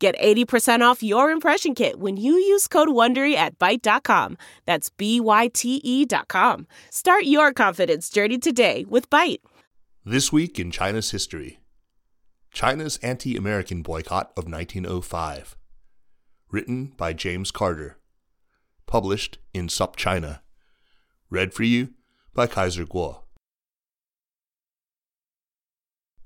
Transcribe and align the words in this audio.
Get 0.00 0.18
80% 0.18 0.80
off 0.80 1.02
your 1.02 1.30
impression 1.30 1.74
kit 1.74 2.00
when 2.00 2.16
you 2.16 2.32
use 2.32 2.66
code 2.66 2.88
WONDERY 2.88 3.34
at 3.34 3.58
Byte.com. 3.58 4.38
That's 4.64 4.88
B-Y-T-E 4.88 6.06
dot 6.06 6.28
com. 6.28 6.66
Start 6.90 7.24
your 7.24 7.52
confidence 7.52 8.08
journey 8.08 8.38
today 8.38 8.86
with 8.88 9.10
Byte. 9.10 9.40
This 10.02 10.32
week 10.32 10.58
in 10.58 10.70
China's 10.70 11.10
history. 11.10 11.60
China's 12.50 12.96
Anti-American 13.02 13.82
Boycott 13.82 14.32
of 14.38 14.50
1905. 14.50 15.54
Written 16.50 16.86
by 16.96 17.12
James 17.12 17.50
Carter. 17.50 17.98
Published 18.86 19.36
in 19.52 19.68
SupChina 19.68 20.40
Read 21.28 21.52
for 21.52 21.62
you 21.62 21.90
by 22.34 22.46
Kaiser 22.46 22.86
Kuo. 22.86 23.24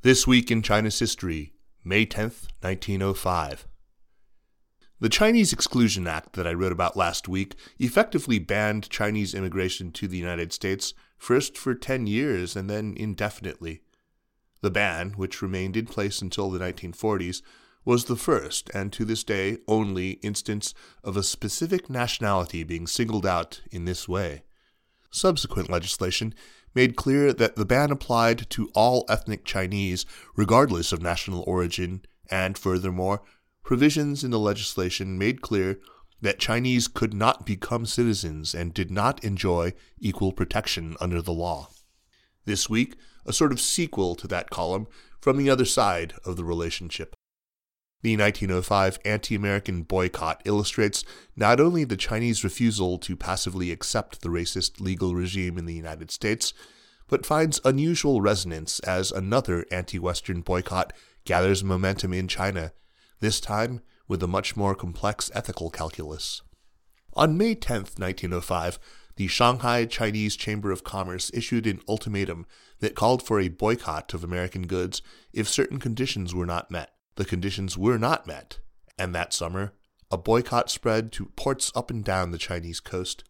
This 0.03 0.27
week 0.27 0.51
in 0.51 0.63
China's 0.63 0.99
history, 0.99 1.54
May 1.87 2.07
10th, 2.07 2.49
1905. 2.63 3.69
The 5.01 5.09
Chinese 5.11 5.53
Exclusion 5.53 6.07
Act 6.07 6.33
that 6.33 6.47
I 6.47 6.55
wrote 6.55 6.73
about 6.73 6.97
last 6.97 7.29
week 7.29 7.57
effectively 7.79 8.39
banned 8.39 8.89
Chinese 8.89 9.35
immigration 9.35 9.93
to 9.93 10.09
the 10.09 10.17
United 10.17 10.51
States 10.55 10.95
first 11.19 11.59
for 11.59 11.75
10 11.75 12.07
years 12.07 12.57
and 12.57 12.71
then 12.71 12.95
indefinitely. 12.97 13.83
The 14.63 14.71
ban, 14.71 15.11
which 15.11 15.43
remained 15.43 15.77
in 15.77 15.85
place 15.85 16.23
until 16.23 16.51
the 16.51 16.59
1940s, 16.59 17.43
was 17.85 18.07
the 18.07 18.17
first, 18.17 18.71
and 18.73 18.91
to 18.95 19.05
this 19.05 19.23
day 19.23 19.59
only, 19.69 20.13
instance 20.23 20.73
of 21.03 21.19
a 21.19 21.23
specific 21.23 21.91
nationality 21.91 22.65
being 22.65 22.87
singled 22.87 23.27
out 23.27 23.61
in 23.71 23.85
this 23.85 24.09
way. 24.09 24.45
Subsequent 25.11 25.69
legislation 25.69 26.35
made 26.75 26.97
clear 26.97 27.33
that 27.33 27.57
the 27.57 27.65
ban 27.65 27.91
applied 27.91 28.49
to 28.51 28.71
all 28.75 29.05
ethnic 29.09 29.45
Chinese, 29.45 30.05
regardless 30.37 30.93
of 30.93 31.03
national 31.03 31.45
origin, 31.47 32.03
and 32.31 32.59
furthermore, 32.59 33.23
provisions 33.63 34.25
in 34.25 34.31
the 34.31 34.39
legislation 34.39 35.19
made 35.19 35.41
clear 35.41 35.79
that 36.21 36.39
Chinese 36.39 36.89
could 36.89 37.13
not 37.13 37.45
become 37.45 37.85
citizens 37.85 38.55
and 38.55 38.73
did 38.73 38.91
not 38.91 39.23
enjoy 39.23 39.73
equal 39.99 40.33
protection 40.33 40.97
under 41.01 41.21
the 41.21 41.33
law. 41.33 41.69
This 42.47 42.69
week, 42.69 42.97
a 43.27 43.33
sort 43.33 43.53
of 43.53 43.61
sequel 43.61 44.15
to 44.17 44.27
that 44.29 44.51
column 44.51 44.87
from 45.21 45.37
the 45.37 45.51
other 45.51 45.65
side 45.65 46.15
of 46.25 46.37
the 46.37 46.45
relationship. 46.45 47.17
The 48.05 48.19
1905 48.19 48.99
anti 49.07 49.35
American 49.35 49.83
boycott 49.83 50.43
illustrates 50.45 51.07
not 51.37 51.59
only 51.59 51.85
the 51.85 51.97
Chinese 51.97 52.45
refusal 52.45 52.99
to 52.99 53.17
passively 53.17 53.73
accept 53.73 54.21
the 54.21 54.29
racist 54.29 54.79
legal 54.79 55.15
regime 55.15 55.57
in 55.57 55.65
the 55.65 55.73
United 55.73 56.11
States, 56.11 56.53
but 57.09 57.25
finds 57.25 57.63
unusual 57.65 58.21
resonance 58.21 58.79
as 58.81 59.11
another 59.11 59.65
anti 59.71 59.99
Western 59.99 60.43
boycott 60.43 60.93
gathers 61.25 61.65
momentum 61.65 62.13
in 62.13 62.29
China, 62.29 62.75
this 63.21 63.41
time 63.41 63.81
with 64.07 64.23
a 64.23 64.29
much 64.29 64.55
more 64.55 64.75
complex 64.75 65.31
ethical 65.35 65.71
calculus. 65.71 66.43
On 67.15 67.39
May 67.39 67.55
10, 67.55 67.77
1905, 67.97 68.79
the 69.17 69.29
Shanghai 69.29 69.87
Chinese 69.87 70.37
Chamber 70.37 70.71
of 70.71 70.85
Commerce 70.85 71.31
issued 71.33 71.67
an 71.67 71.81
ultimatum 71.89 72.45
that 72.81 72.95
called 72.95 73.27
for 73.27 73.41
a 73.41 73.49
boycott 73.49 74.13
of 74.13 74.23
American 74.23 74.67
goods 74.67 75.01
if 75.33 75.49
certain 75.49 75.79
conditions 75.79 76.35
were 76.35 76.45
not 76.45 76.71
met 76.71 76.94
the 77.17 77.25
conditions 77.25 77.79
were 77.79 77.99
not 77.99 78.27
met, 78.27 78.59
and 78.99 79.15
that 79.15 79.33
summer, 79.33 79.73
a 80.11 80.19
boycott 80.19 80.71
spread 80.71 81.13
to 81.13 81.27
ports 81.37 81.73
up 81.75 81.91
and 81.91 82.05
down 82.05 82.31
the 82.31 82.39
Chinese 82.39 82.81
coast. 82.81 83.25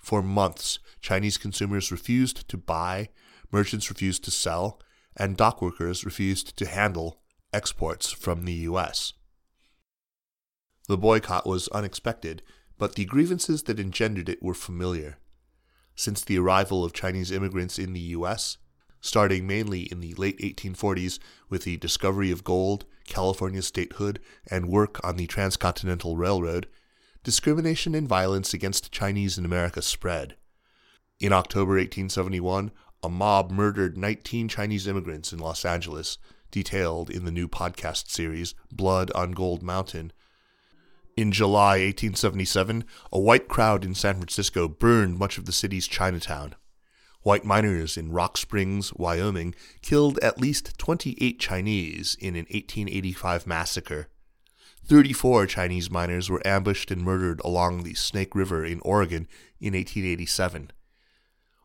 For 0.00 0.22
months, 0.22 0.78
Chinese 1.00 1.36
consumers 1.36 1.92
refused 1.92 2.48
to 2.48 2.56
buy, 2.56 3.08
merchants 3.50 3.90
refused 3.90 4.24
to 4.24 4.30
sell, 4.30 4.80
and 5.16 5.36
dock 5.36 5.60
workers 5.60 6.04
refused 6.04 6.56
to 6.56 6.66
handle 6.66 7.20
exports 7.52 8.10
from 8.10 8.44
the 8.44 8.52
U.S. 8.52 9.14
The 10.86 10.98
boycott 10.98 11.46
was 11.46 11.68
unexpected, 11.68 12.42
but 12.78 12.94
the 12.94 13.04
grievances 13.04 13.64
that 13.64 13.80
engendered 13.80 14.28
it 14.28 14.42
were 14.42 14.54
familiar. 14.54 15.18
Since 15.94 16.22
the 16.22 16.38
arrival 16.38 16.84
of 16.84 16.92
Chinese 16.92 17.32
immigrants 17.32 17.78
in 17.78 17.92
the 17.92 18.00
U.S., 18.00 18.56
starting 19.00 19.46
mainly 19.46 19.82
in 19.82 20.00
the 20.00 20.14
late 20.14 20.38
1840s 20.38 21.18
with 21.48 21.64
the 21.64 21.76
discovery 21.76 22.30
of 22.30 22.44
gold, 22.44 22.84
California 23.08 23.62
statehood, 23.62 24.20
and 24.50 24.68
work 24.68 25.02
on 25.04 25.16
the 25.16 25.26
Transcontinental 25.26 26.16
Railroad, 26.16 26.68
discrimination 27.24 27.94
and 27.94 28.08
violence 28.08 28.54
against 28.54 28.92
Chinese 28.92 29.36
in 29.38 29.44
America 29.44 29.82
spread. 29.82 30.36
In 31.20 31.32
October 31.32 31.72
1871, 31.72 32.70
a 33.02 33.08
mob 33.08 33.50
murdered 33.50 33.96
19 33.96 34.48
Chinese 34.48 34.86
immigrants 34.86 35.32
in 35.32 35.38
Los 35.38 35.64
Angeles, 35.64 36.18
detailed 36.50 37.10
in 37.10 37.24
the 37.24 37.30
new 37.30 37.48
podcast 37.48 38.10
series 38.10 38.54
Blood 38.72 39.10
on 39.14 39.32
Gold 39.32 39.62
Mountain. 39.62 40.12
In 41.16 41.32
July 41.32 41.80
1877, 41.80 42.84
a 43.12 43.18
white 43.18 43.48
crowd 43.48 43.84
in 43.84 43.94
San 43.94 44.14
Francisco 44.14 44.68
burned 44.68 45.18
much 45.18 45.38
of 45.38 45.46
the 45.46 45.52
city's 45.52 45.88
Chinatown. 45.88 46.54
White 47.22 47.44
miners 47.44 47.96
in 47.96 48.12
Rock 48.12 48.36
Springs, 48.36 48.92
Wyoming, 48.94 49.54
killed 49.82 50.18
at 50.20 50.40
least 50.40 50.78
28 50.78 51.40
Chinese 51.40 52.16
in 52.20 52.34
an 52.36 52.46
1885 52.50 53.46
massacre. 53.46 54.08
34 54.86 55.46
Chinese 55.46 55.90
miners 55.90 56.30
were 56.30 56.46
ambushed 56.46 56.90
and 56.90 57.02
murdered 57.02 57.40
along 57.44 57.82
the 57.82 57.94
Snake 57.94 58.34
River 58.34 58.64
in 58.64 58.80
Oregon 58.80 59.28
in 59.60 59.74
1887. 59.74 60.70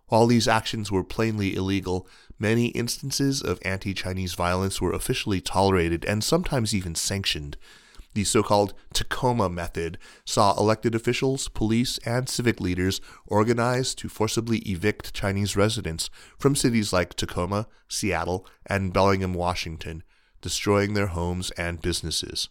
While 0.08 0.28
these 0.28 0.48
actions 0.48 0.92
were 0.92 1.04
plainly 1.04 1.56
illegal, 1.56 2.08
many 2.38 2.68
instances 2.68 3.42
of 3.42 3.60
anti 3.64 3.94
Chinese 3.94 4.34
violence 4.34 4.82
were 4.82 4.92
officially 4.92 5.40
tolerated 5.40 6.04
and 6.06 6.24
sometimes 6.24 6.76
even 6.76 6.96
sanctioned, 6.96 7.58
the 8.14 8.24
so 8.24 8.44
called 8.44 8.74
Tacoma 8.94 9.50
method 9.50 9.98
saw 10.26 10.58
elected 10.58 10.96
officials, 10.96 11.48
police, 11.50 11.98
and 12.00 12.30
civic 12.30 12.60
leaders 12.60 13.02
organize 13.26 13.96
to 13.96 14.10
forcibly 14.10 14.60
evict 14.60 15.14
Chinese 15.14 15.56
residents 15.56 16.10
from 16.38 16.56
cities 16.56 16.94
like 16.94 17.16
Tacoma, 17.16 17.68
Seattle, 17.88 18.46
and 18.66 18.94
Bellingham, 18.94 19.34
Washington, 19.34 20.04
destroying 20.42 20.94
their 20.94 21.08
homes 21.08 21.52
and 21.52 21.82
businesses. 21.82 22.50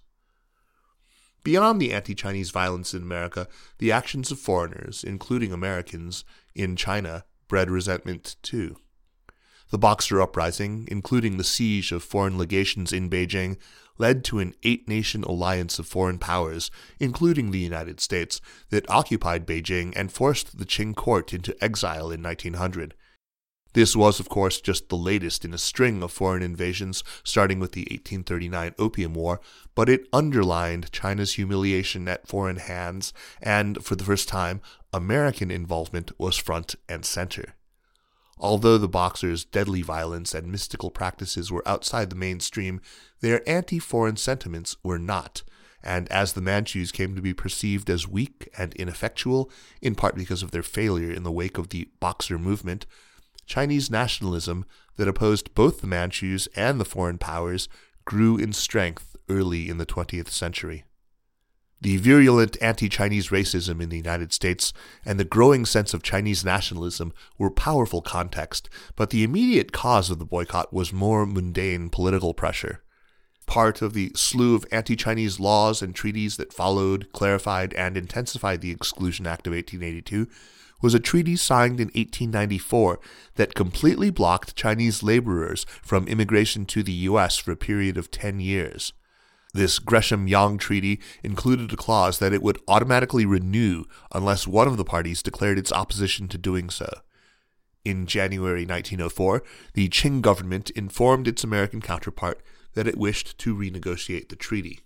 Beyond 1.45 1.81
the 1.81 1.93
anti 1.93 2.15
Chinese 2.15 2.51
violence 2.51 2.95
in 2.95 3.03
America, 3.03 3.49
the 3.78 3.91
actions 3.91 4.31
of 4.31 4.39
foreigners, 4.39 5.03
including 5.03 5.53
Americans, 5.53 6.25
in 6.55 6.77
China 6.77 7.25
bred 7.49 7.71
resentment 7.71 8.37
too. 8.43 8.77
The 9.71 9.78
Boxer 9.78 10.21
Uprising, 10.21 10.87
including 10.91 11.37
the 11.37 11.45
siege 11.45 11.93
of 11.93 12.03
foreign 12.03 12.39
legations 12.39 12.93
in 12.93 13.09
Beijing, 13.09 13.56
led 13.98 14.25
to 14.25 14.38
an 14.38 14.54
eight 14.62 14.88
nation 14.88 15.22
alliance 15.25 15.78
of 15.78 15.86
foreign 15.86 16.19
powers, 16.19 16.70
including 16.98 17.50
the 17.50 17.58
United 17.58 18.00
States, 18.00 18.41
that 18.70 18.88
occupied 18.91 19.47
Beijing 19.47 19.92
and 19.97 20.12
forced 20.12 20.58
the 20.58 20.66
Qing 20.66 20.94
court 20.94 21.32
into 21.32 21.56
exile 21.62 22.10
in 22.10 22.22
1900. 22.22 22.94
This 23.75 23.97
was, 23.97 24.20
of 24.20 24.28
course, 24.28 24.60
just 24.60 24.88
the 24.88 24.97
latest 24.97 25.44
in 25.44 25.54
a 25.54 25.58
string 25.58 26.03
of 26.03 26.12
foreign 26.12 26.42
invasions, 26.42 27.03
starting 27.25 27.58
with 27.58 27.72
the 27.72 27.82
1839 27.82 28.75
Opium 28.78 29.14
War, 29.14 29.41
but 29.75 29.88
it 29.88 30.06
underlined 30.12 30.92
China's 30.92 31.34
humiliation 31.34 32.06
at 32.06 32.28
foreign 32.28 32.59
hands, 32.59 33.14
and, 33.41 33.82
for 33.82 33.97
the 33.97 34.04
first 34.04 34.28
time, 34.28 34.60
American 34.92 35.50
involvement 35.50 36.12
was 36.18 36.36
front 36.36 36.74
and 36.86 37.06
center. 37.06 37.54
Although 38.42 38.78
the 38.78 38.89
Boxers' 38.89 39.44
deadly 39.44 39.83
violence 39.83 40.34
and 40.34 40.50
mystical 40.50 40.91
practices 40.91 41.53
were 41.53 41.66
outside 41.66 42.10
the 42.10 42.16
mainstream, 42.16 42.80
their 43.21 43.48
anti 43.48 43.78
foreign 43.78 44.16
sentiments 44.16 44.77
were 44.83 44.98
not, 44.98 45.44
and 45.80 46.10
as 46.10 46.33
the 46.33 46.41
Manchus 46.41 46.91
came 46.91 47.15
to 47.15 47.22
be 47.22 47.33
perceived 47.33 47.89
as 47.89 48.09
weak 48.09 48.48
and 48.59 48.74
ineffectual, 48.74 49.48
in 49.80 49.94
part 49.94 50.16
because 50.16 50.42
of 50.42 50.50
their 50.50 50.65
failure 50.65 51.12
in 51.12 51.22
the 51.22 51.30
wake 51.30 51.56
of 51.56 51.68
the 51.68 51.89
Boxer 52.00 52.36
movement, 52.36 52.84
Chinese 53.47 53.92
nationalism 53.92 54.65
that 54.97 55.06
opposed 55.06 55.54
both 55.54 55.80
the 55.80 55.86
Manchus 55.86 56.48
and 56.56 56.80
the 56.80 56.84
foreign 56.84 57.18
powers 57.18 57.68
grew 58.04 58.36
in 58.36 58.53
strength 58.53 59.15
early 59.28 59.68
in 59.68 59.78
the 59.78 59.86
20th 59.86 60.30
century. 60.30 60.83
The 61.83 61.97
virulent 61.97 62.57
anti 62.63 62.89
Chinese 62.89 63.31
racism 63.31 63.83
in 63.83 63.89
the 63.89 63.97
United 63.97 64.33
States 64.33 64.73
and 65.05 65.19
the 65.19 65.25
growing 65.25 65.67
sense 65.67 65.93
of 65.93 66.05
Chinese 66.05 66.45
nationalism 66.45 67.13
were 67.39 67.51
powerful 67.51 68.01
context, 68.01 68.69
but 68.95 69.11
the 69.11 69.25
immediate 69.25 69.73
cause 69.73 70.09
of 70.09 70.21
the 70.21 70.25
boycott 70.25 70.73
was 70.73 70.93
more 70.93 71.27
mundane 71.27 71.91
political 71.91 72.34
pressure. 72.34 72.84
part 73.47 73.83
of 73.83 73.95
the 73.95 74.13
slew 74.15 74.55
of 74.55 74.65
anti 74.71 74.95
Chinese 74.95 75.41
laws 75.41 75.83
and 75.83 75.93
treaties 75.93 76.37
that 76.37 76.53
followed, 76.53 77.11
clarified, 77.13 77.75
and 77.75 77.97
intensified 77.97 78.61
the 78.61 78.71
Exclusion 78.71 79.27
Act 79.27 79.49
of 79.49 79.53
1882 79.53 80.29
was 80.81 80.95
a 80.95 81.01
treaty 81.01 81.34
signed 81.34 81.81
in 81.81 81.89
1894 81.89 83.01
that 83.34 83.57
completely 83.57 84.11
blocked 84.11 84.55
Chinese 84.55 85.03
laborers 85.03 85.67
from 85.83 86.07
immigration 86.07 86.65
to 86.65 86.84
the 86.84 86.93
U.S. 87.11 87.39
for 87.39 87.51
a 87.51 87.57
period 87.57 87.97
of 87.97 88.13
10 88.13 88.39
years. 88.39 88.93
This 89.54 89.78
Gresham 89.78 90.27
Yang 90.28 90.59
Treaty 90.59 91.01
included 91.22 91.72
a 91.72 91.77
clause 91.77 92.19
that 92.19 92.33
it 92.33 92.43
would 92.43 92.59
automatically 92.69 93.27
renew 93.27 93.84
unless 94.15 94.47
one 94.47 94.66
of 94.66 94.78
the 94.78 94.84
parties 94.84 95.22
declared 95.22 95.59
its 95.59 95.72
opposition 95.72 96.27
to 96.28 96.39
doing 96.39 96.71
so. 96.71 96.89
In 97.84 98.07
January 98.07 98.65
1904, 98.65 99.43
the 99.75 99.89
Qing 99.91 100.22
government 100.22 100.71
informed 100.71 101.28
its 101.28 101.45
American 101.45 101.83
counterpart 101.83 102.41
that 102.75 102.87
it 102.87 102.97
wished 102.97 103.37
to 103.39 103.54
renegotiate 103.54 104.31
the 104.31 104.37
treaty. 104.37 104.81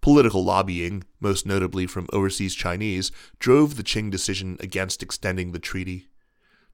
Political 0.00 0.44
lobbying, 0.44 1.04
most 1.20 1.44
notably 1.44 1.86
from 1.86 2.08
overseas 2.12 2.54
Chinese, 2.54 3.12
drove 3.38 3.76
the 3.76 3.82
Qing 3.82 4.10
decision 4.10 4.56
against 4.60 5.02
extending 5.02 5.52
the 5.52 5.58
treaty. 5.58 6.08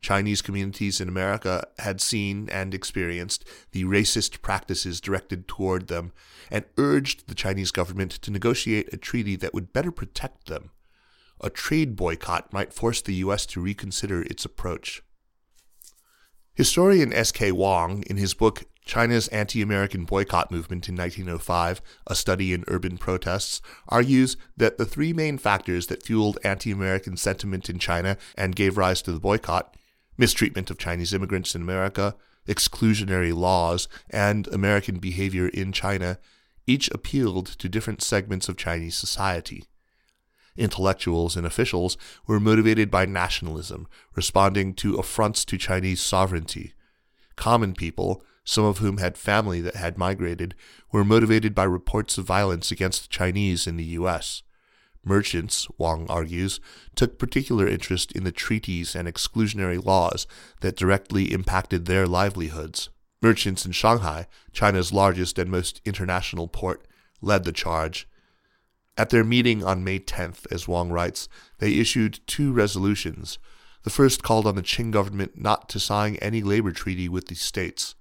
Chinese 0.00 0.43
communities 0.43 1.00
in 1.00 1.09
America 1.09 1.67
had 1.79 2.00
seen 2.00 2.49
and 2.50 2.73
experienced 2.73 3.45
the 3.73 3.85
racist 3.85 4.41
practices 4.43 5.00
directed 5.00 5.49
toward 5.49 5.89
them 5.89 6.12
and 6.50 6.65
urged 6.77 7.29
the 7.29 7.35
Chinese 7.35 7.71
government 7.71 8.12
to 8.12 8.31
negotiate 8.31 8.93
a 8.93 8.97
treaty 8.97 9.37
that 9.37 9.53
would 9.53 9.73
better 9.73 9.91
protect 9.91 10.47
them. 10.47 10.71
A 11.41 11.50
trade 11.50 11.97
boycott 11.97 12.53
might 12.53 12.73
force 12.73 13.00
the 13.00 13.15
U.S. 13.17 13.47
to 13.47 13.61
reconsider 13.61 14.23
its 14.23 14.45
approach. 14.45 15.03
Historian 16.55 17.12
S.K. 17.12 17.53
Wang, 17.53 18.03
in 18.05 18.17
his 18.17 18.35
book 18.35 18.65
China's 18.85 19.29
Anti 19.29 19.62
American 19.62 20.05
Boycott 20.05 20.50
Movement 20.50 20.89
in 20.89 20.97
1905, 20.97 21.83
a 22.06 22.15
study 22.15 22.53
in 22.53 22.65
urban 22.67 22.99
protests, 22.99 23.61
argues 23.89 24.37
that 24.56 24.79
the 24.79 24.87
three 24.87 25.12
main 25.12 25.39
factors 25.39 25.87
that 25.89 26.03
fueled 26.03 26.39
anti 26.43 26.73
American 26.73 27.17
sentiment 27.17 27.69
in 27.69 27.79
China 27.79 28.17
and 28.37 28.56
gave 28.56 28.79
rise 28.79 29.03
to 29.03 29.12
the 29.12 29.21
boycott 29.21 29.77
mistreatment 30.19 30.70
of 30.70 30.76
Chinese 30.76 31.15
immigrants 31.15 31.55
in 31.55 31.62
America, 31.62 32.17
exclusionary 32.47 33.35
laws, 33.35 33.88
and 34.11 34.47
American 34.49 34.99
behavior 34.99 35.49
in 35.49 35.73
China 35.73 36.19
each 36.67 36.91
appealed 36.91 37.47
to 37.47 37.69
different 37.69 38.03
segments 38.03 38.49
of 38.49 38.56
Chinese 38.56 38.97
society. 38.97 39.65
Intellectuals 40.56 41.37
and 41.37 41.47
officials 41.47 41.97
were 42.26 42.41
motivated 42.41 42.91
by 42.91 43.06
nationalism, 43.06 43.87
responding 44.15 44.75
to 44.75 44.97
affronts 44.97 45.44
to 45.44 45.56
Chinese 45.56 46.00
sovereignty. 46.00 46.75
Common 47.37 47.75
people, 47.75 48.25
some 48.44 48.64
of 48.64 48.79
whom 48.79 48.99
had 48.99 49.17
family 49.17 49.61
that 49.61 49.76
had 49.76 49.97
migrated, 49.97 50.55
were 50.91 51.05
motivated 51.05 51.55
by 51.55 51.62
reports 51.62 52.19
of 52.19 52.25
violence 52.25 52.71
against 52.73 53.03
the 53.03 53.09
Chinese 53.09 53.67
in 53.67 53.76
the 53.76 53.85
U.S. 53.85 54.43
Merchants, 55.09 55.67
Wang 55.79 56.07
argues, 56.09 56.61
took 56.95 57.19
particular 57.19 57.67
interest 57.67 58.13
in 58.13 58.25
the 58.25 58.31
treaties 58.31 58.95
and 58.95 59.09
exclusionary 59.09 59.85
laws 59.85 60.27
that 60.61 60.77
directly 60.77 61.33
impacted 61.33 61.87
their 61.87 62.07
livelihoods. 62.07 62.91
Merchants 63.21 63.67
in 63.67 63.73
Shanghai, 63.73 64.29
China's 64.53 64.93
largest 64.93 65.39
and 65.39 65.51
most 65.51 65.81
international 65.85 66.47
port, 66.47 66.87
led 67.21 67.43
the 67.43 67.53
charge, 67.53 68.07
at 68.99 69.11
their 69.11 69.23
meeting 69.23 69.63
on 69.63 69.85
May 69.85 70.01
10th, 70.01 70.51
as 70.51 70.67
Wang 70.67 70.91
writes, 70.91 71.29
they 71.61 71.75
issued 71.75 72.19
two 72.27 72.53
resolutions. 72.53 73.39
The 73.85 73.91
first 73.91 74.25
called 74.25 74.45
on 74.45 74.57
the 74.57 74.63
Qing 74.63 74.91
government 74.91 75.41
not 75.41 75.69
to 75.69 75.79
sign 75.79 76.17
any 76.17 76.43
labor 76.43 76.73
treaty 76.73 77.09
with 77.09 77.29
the 77.29 77.37
states. 77.37 77.95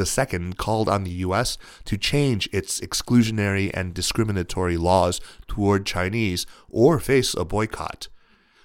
The 0.00 0.06
second 0.06 0.56
called 0.56 0.88
on 0.88 1.04
the 1.04 1.10
U.S. 1.28 1.58
to 1.84 1.98
change 1.98 2.48
its 2.52 2.80
exclusionary 2.80 3.70
and 3.74 3.92
discriminatory 3.92 4.78
laws 4.78 5.20
toward 5.46 5.84
Chinese 5.84 6.46
or 6.70 6.98
face 6.98 7.34
a 7.34 7.44
boycott. 7.44 8.08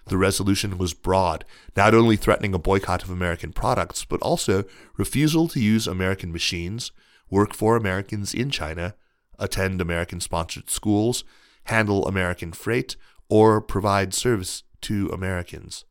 The 0.05 0.15
resolution 0.15 0.77
was 0.77 0.93
broad, 0.93 1.43
not 1.75 1.93
only 1.93 2.15
threatening 2.15 2.53
a 2.53 2.57
boycott 2.57 3.03
of 3.03 3.09
American 3.09 3.51
products, 3.51 4.05
but 4.05 4.21
also 4.21 4.63
refusal 4.95 5.49
to 5.49 5.59
use 5.59 5.87
American 5.87 6.31
machines, 6.31 6.93
work 7.29 7.53
for 7.53 7.75
Americans 7.75 8.33
in 8.33 8.49
China, 8.49 8.95
attend 9.37 9.81
American 9.81 10.21
sponsored 10.21 10.69
schools, 10.69 11.25
handle 11.65 12.07
American 12.07 12.53
freight, 12.53 12.95
or 13.27 13.59
provide 13.59 14.13
service 14.13 14.63
to 14.83 15.09
Americans. 15.09 15.83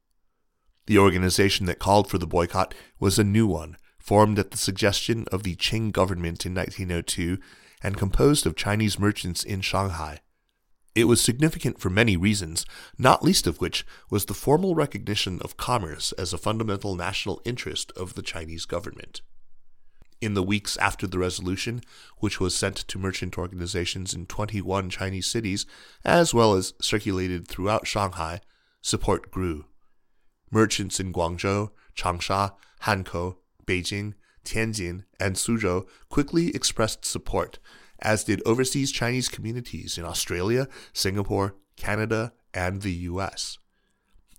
The 0.86 0.96
organization 0.96 1.66
that 1.66 1.78
called 1.78 2.08
for 2.08 2.16
the 2.16 2.26
boycott 2.26 2.74
was 2.98 3.18
a 3.18 3.24
new 3.24 3.46
one, 3.46 3.76
formed 4.04 4.38
at 4.38 4.50
the 4.50 4.58
suggestion 4.58 5.24
of 5.32 5.44
the 5.44 5.56
Qing 5.56 5.90
government 5.90 6.44
in 6.44 6.54
1902 6.54 7.38
and 7.82 7.96
composed 7.96 8.44
of 8.44 8.54
Chinese 8.54 8.98
merchants 8.98 9.42
in 9.42 9.62
Shanghai. 9.62 10.20
It 10.94 11.04
was 11.04 11.22
significant 11.22 11.80
for 11.80 11.88
many 11.88 12.14
reasons, 12.14 12.66
not 12.98 13.24
least 13.24 13.46
of 13.46 13.62
which 13.62 13.86
was 14.10 14.26
the 14.26 14.34
formal 14.34 14.74
recognition 14.74 15.40
of 15.40 15.56
commerce 15.56 16.12
as 16.12 16.34
a 16.34 16.38
fundamental 16.38 16.94
national 16.94 17.40
interest 17.46 17.92
of 17.96 18.12
the 18.12 18.22
Chinese 18.22 18.66
government 18.66 19.22
in 20.20 20.34
the 20.34 20.42
weeks 20.42 20.76
after 20.78 21.06
the 21.06 21.18
resolution, 21.18 21.82
which 22.18 22.40
was 22.40 22.54
sent 22.54 22.76
to 22.76 22.98
merchant 22.98 23.36
organizations 23.36 24.14
in 24.14 24.26
21 24.26 24.88
Chinese 24.90 25.26
cities, 25.26 25.66
as 26.04 26.32
well 26.32 26.54
as 26.54 26.72
circulated 26.80 27.46
throughout 27.46 27.86
Shanghai, 27.86 28.40
support 28.80 29.30
grew. 29.30 29.66
Merchants 30.50 31.00
in 31.00 31.12
Guangzhou, 31.12 31.70
Changsha, 31.96 32.52
Hankou, 32.82 33.36
Beijing, 33.66 34.14
Tianjin, 34.44 35.04
and 35.18 35.36
Suzhou 35.36 35.86
quickly 36.08 36.54
expressed 36.54 37.04
support, 37.04 37.58
as 38.00 38.24
did 38.24 38.42
overseas 38.44 38.92
Chinese 38.92 39.28
communities 39.28 39.96
in 39.98 40.04
Australia, 40.04 40.68
Singapore, 40.92 41.56
Canada, 41.76 42.32
and 42.52 42.82
the 42.82 42.92
US. 42.92 43.58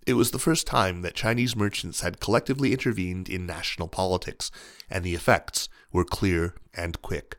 It 0.06 0.14
was 0.14 0.32
the 0.32 0.40
first 0.40 0.68
time 0.68 1.02
that 1.02 1.16
Chinese 1.16 1.56
merchants 1.56 2.02
had 2.02 2.20
collectively 2.20 2.72
intervened 2.72 3.28
in 3.28 3.48
national 3.48 3.88
politics, 3.88 4.52
and 4.90 5.04
the 5.04 5.16
effects 5.16 5.68
were 5.92 6.06
clear 6.06 6.54
and 6.76 7.02
quick. 7.02 7.38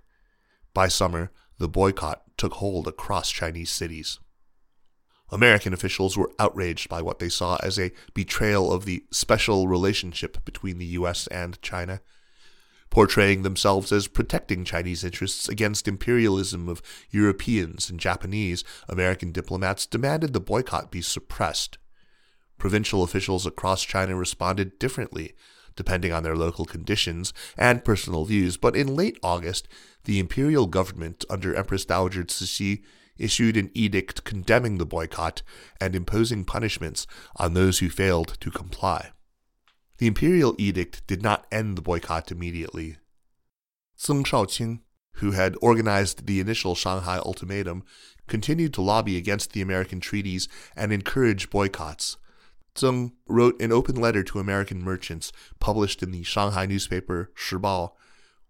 By 0.75 0.89
summer, 0.89 1.31
the 1.59 1.69
boycott 1.69 2.23
took 2.37 2.55
hold 2.55 2.89
across 2.89 3.31
Chinese 3.31 3.71
cities. 3.71 4.19
American 5.31 5.73
officials 5.73 6.17
were 6.17 6.31
outraged 6.39 6.89
by 6.89 7.03
what 7.03 7.19
they 7.19 7.29
saw 7.29 7.57
as 7.63 7.79
a 7.79 7.93
betrayal 8.15 8.73
of 8.73 8.85
the 8.85 9.05
special 9.11 9.67
relationship 9.67 10.45
between 10.45 10.79
the 10.79 10.87
U.S. 10.87 11.27
and 11.29 11.61
China. 11.63 12.01
Portraying 12.91 13.43
themselves 13.43 13.91
as 13.91 14.07
protecting 14.07 14.65
Chinese 14.65 15.03
interests 15.03 15.49
against 15.49 15.89
imperialism 15.89 16.69
of 16.69 16.81
Europeans 17.11 17.91
and 17.91 17.99
Japanese, 17.99 18.63
American 18.89 19.33
diplomats 19.33 19.87
demanded 19.87 20.33
the 20.33 20.41
boycott 20.41 20.91
be 20.93 21.03
suppressed. 21.03 21.79
Provincial 22.59 23.03
officials 23.03 23.45
across 23.45 23.83
China 23.83 24.17
responded 24.17 24.79
differently, 24.79 25.35
depending 25.75 26.13
on 26.13 26.23
their 26.23 26.37
local 26.37 26.65
conditions 26.65 27.35
and 27.59 27.85
personal 27.85 28.25
views, 28.25 28.57
but 28.57 28.77
in 28.77 28.95
late 28.95 29.19
August, 29.23 29.69
the 30.05 30.19
imperial 30.19 30.67
government 30.67 31.25
under 31.29 31.55
Empress 31.55 31.85
Dowager 31.85 32.25
Cixi 32.25 32.83
issued 33.19 33.57
an 33.57 33.71
edict 33.75 34.25
condemning 34.25 34.79
the 34.79 34.87
boycott 34.87 35.43
and 35.81 35.95
imposing 35.95 36.45
punishments 36.45 37.07
on 37.37 37.55
those 37.55 37.79
who 37.79 37.89
failed 37.89 38.37
to 38.41 38.51
comply. 38.51 39.11
The 39.99 40.07
imperial 40.07 40.55
edict 40.59 41.07
did 41.07 41.23
not 41.23 41.47
end 41.51 41.77
the 41.77 41.83
boycott 41.83 42.31
immediately. 42.31 42.99
Zeng 43.99 44.27
Shaoqing, 44.27 44.81
who 45.15 45.33
had 45.33 45.57
organized 45.63 46.27
the 46.27 46.41
initial 46.41 46.75
Shanghai 46.75 47.19
ultimatum, 47.19 47.83
continued 48.27 48.75
to 48.75 48.83
lobby 48.83 49.17
against 49.17 49.53
the 49.53 49.63
American 49.63 50.01
treaties 50.01 50.49
and 50.77 50.93
encourage 50.93 51.49
boycotts, 51.49 52.19
Zeng 52.77 53.13
wrote 53.27 53.61
an 53.61 53.73
open 53.73 53.97
letter 53.97 54.23
to 54.23 54.39
American 54.39 54.83
merchants 54.83 55.33
published 55.59 56.03
in 56.03 56.11
the 56.11 56.23
Shanghai 56.23 56.67
newspaper 56.67 57.33
Shibao, 57.35 57.93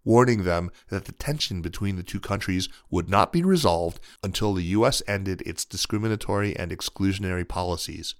warning 0.06 0.44
them 0.44 0.70
that 0.88 1.04
the 1.04 1.12
tension 1.12 1.60
between 1.60 1.96
the 1.96 2.02
two 2.02 2.20
countries 2.20 2.70
would 2.90 3.10
not 3.10 3.32
be 3.32 3.42
resolved 3.42 4.00
until 4.22 4.54
the 4.54 4.62
U.S. 4.62 5.02
ended 5.06 5.42
its 5.42 5.66
discriminatory 5.66 6.56
and 6.56 6.70
exclusionary 6.70 7.46
policies. 7.46 8.14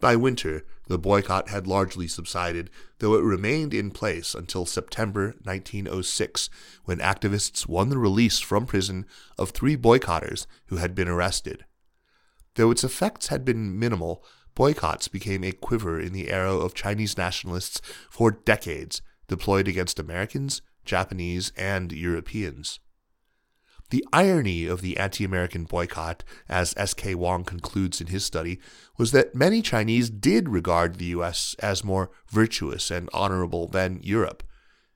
By 0.00 0.14
winter, 0.16 0.64
the 0.86 0.98
boycott 0.98 1.48
had 1.48 1.66
largely 1.66 2.06
subsided, 2.06 2.68
though 2.98 3.14
it 3.14 3.24
remained 3.24 3.72
in 3.72 3.90
place 3.90 4.34
until 4.34 4.66
September 4.66 5.34
1906, 5.44 6.50
when 6.84 6.98
activists 6.98 7.66
won 7.66 7.88
the 7.88 7.98
release 7.98 8.38
from 8.38 8.66
prison 8.66 9.06
of 9.38 9.50
three 9.50 9.76
boycotters 9.76 10.46
who 10.66 10.76
had 10.76 10.94
been 10.94 11.08
arrested. 11.08 11.64
Though 12.54 12.70
its 12.70 12.84
effects 12.84 13.28
had 13.28 13.44
been 13.44 13.78
minimal, 13.78 14.24
Boycotts 14.58 15.06
became 15.06 15.44
a 15.44 15.52
quiver 15.52 16.00
in 16.00 16.12
the 16.12 16.30
arrow 16.30 16.58
of 16.58 16.74
Chinese 16.74 17.16
nationalists 17.16 17.80
for 18.10 18.32
decades, 18.32 19.00
deployed 19.28 19.68
against 19.68 19.98
Americans, 19.98 20.62
Japanese, 20.84 21.52
and 21.56 21.92
Europeans. 21.92 22.80
The 23.90 24.04
irony 24.12 24.66
of 24.66 24.82
the 24.82 24.98
anti 24.98 25.24
American 25.24 25.64
boycott, 25.64 26.22
as 26.48 26.74
S.K. 26.76 27.14
Wang 27.14 27.44
concludes 27.44 28.00
in 28.00 28.08
his 28.08 28.24
study, 28.24 28.60
was 28.98 29.12
that 29.12 29.34
many 29.34 29.62
Chinese 29.62 30.10
did 30.10 30.48
regard 30.48 30.96
the 30.96 31.06
U.S. 31.06 31.56
as 31.60 31.84
more 31.84 32.10
virtuous 32.28 32.90
and 32.90 33.08
honorable 33.14 33.66
than 33.66 34.00
Europe. 34.02 34.42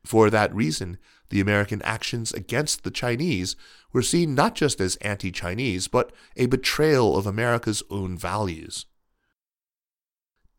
For 0.04 0.28
that 0.28 0.54
reason, 0.54 0.98
the 1.30 1.40
American 1.40 1.80
actions 1.82 2.32
against 2.32 2.84
the 2.84 2.90
Chinese 2.90 3.56
were 3.94 4.02
seen 4.02 4.34
not 4.34 4.54
just 4.54 4.78
as 4.78 4.96
anti 4.96 5.30
Chinese, 5.30 5.88
but 5.88 6.12
a 6.36 6.46
betrayal 6.46 7.16
of 7.16 7.26
America's 7.26 7.82
own 7.88 8.18
values. 8.18 8.84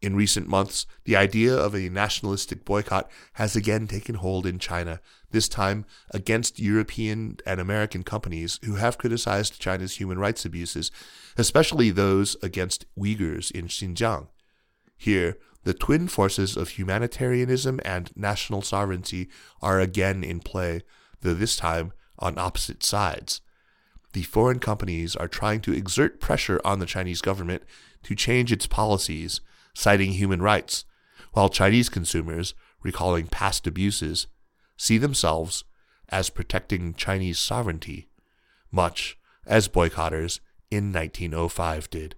In 0.03 0.17
recent 0.17 0.49
months, 0.49 0.85
the 1.05 1.15
idea 1.15 1.55
of 1.55 1.73
a 1.73 1.87
nationalistic 1.87 2.65
boycott 2.65 3.09
has 3.35 3.55
again 3.55 3.87
taken 3.87 4.15
hold 4.15 4.45
in 4.45 4.59
China, 4.59 4.99
this 5.31 5.47
time 5.47 5.85
against 6.11 6.59
European 6.59 7.37
and 7.45 7.61
American 7.61 8.03
companies 8.03 8.59
who 8.65 8.75
have 8.75 8.97
criticized 8.97 9.61
China's 9.61 10.01
human 10.01 10.19
rights 10.19 10.43
abuses, 10.43 10.91
especially 11.37 11.89
those 11.89 12.35
against 12.43 12.85
Uyghurs 12.97 13.49
in 13.49 13.69
Xinjiang. 13.69 14.27
Here, 14.97 15.37
the 15.63 15.73
twin 15.73 16.09
forces 16.09 16.57
of 16.57 16.71
humanitarianism 16.71 17.79
and 17.85 18.11
national 18.13 18.61
sovereignty 18.61 19.29
are 19.61 19.79
again 19.79 20.21
in 20.21 20.41
play, 20.41 20.81
though 21.21 21.33
this 21.33 21.55
time 21.55 21.93
on 22.19 22.37
opposite 22.37 22.83
sides. 22.83 23.39
The 24.11 24.23
foreign 24.23 24.59
companies 24.59 25.15
are 25.15 25.29
trying 25.29 25.61
to 25.61 25.71
exert 25.71 26.19
pressure 26.19 26.59
on 26.65 26.79
the 26.79 26.85
Chinese 26.85 27.21
government 27.21 27.63
to 28.03 28.15
change 28.15 28.51
its 28.51 28.67
policies 28.67 29.39
citing 29.73 30.13
human 30.13 30.41
rights, 30.41 30.85
while 31.33 31.49
Chinese 31.49 31.89
consumers, 31.89 32.53
recalling 32.81 33.27
past 33.27 33.65
abuses, 33.65 34.27
see 34.77 34.97
themselves 34.97 35.63
as 36.09 36.29
protecting 36.29 36.93
Chinese 36.93 37.39
sovereignty, 37.39 38.07
much 38.71 39.17
as 39.45 39.67
boycotters 39.67 40.39
in 40.69 40.91
1905 40.91 41.89
did. 41.89 42.15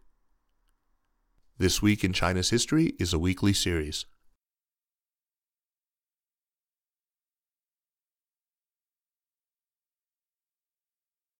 This 1.57 1.81
Week 1.81 2.03
in 2.03 2.11
China's 2.11 2.49
History 2.49 2.93
is 2.99 3.13
a 3.13 3.19
weekly 3.19 3.53
series. 3.53 4.05